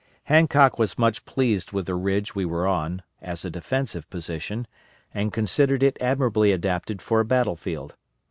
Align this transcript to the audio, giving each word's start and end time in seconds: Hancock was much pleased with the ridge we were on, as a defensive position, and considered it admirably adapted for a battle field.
Hancock 0.23 0.79
was 0.79 0.97
much 0.97 1.25
pleased 1.25 1.73
with 1.73 1.85
the 1.85 1.93
ridge 1.93 2.33
we 2.33 2.43
were 2.43 2.65
on, 2.65 3.03
as 3.21 3.45
a 3.45 3.51
defensive 3.51 4.09
position, 4.09 4.65
and 5.13 5.31
considered 5.31 5.83
it 5.83 5.95
admirably 6.01 6.51
adapted 6.51 7.03
for 7.03 7.19
a 7.19 7.25
battle 7.25 7.55
field. 7.55 7.93